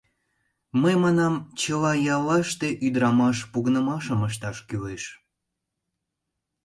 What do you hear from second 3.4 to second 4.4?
погынымашым